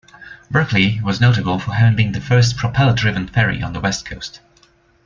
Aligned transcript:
"Berkeley" 0.49 0.99
was 1.03 1.21
notable 1.21 1.59
for 1.59 1.73
having 1.73 1.95
been 1.95 2.11
the 2.11 2.19
first 2.21 2.57
propeller-driven 2.57 3.27
ferry 3.27 3.61
on 3.61 3.73
the 3.73 3.79
west 3.79 4.03
coast. 4.03 4.39